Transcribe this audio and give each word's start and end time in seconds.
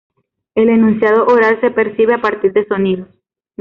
El 0.55 0.69
enunciado 0.69 1.27
oral 1.27 1.61
se 1.61 1.69
percibe 1.69 2.15
a 2.15 2.21
partir 2.21 2.53
de 2.53 2.65
sonidos. 2.65 3.07